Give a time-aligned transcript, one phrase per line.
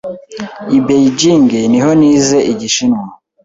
[0.77, 3.05] I Beijing niho nize Igishinwa.